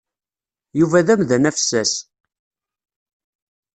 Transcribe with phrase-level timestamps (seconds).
[0.79, 1.91] Yuba d amdan afessas.